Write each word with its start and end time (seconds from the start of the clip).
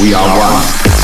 We 0.00 0.14
are 0.14 0.38
one. 0.38 0.99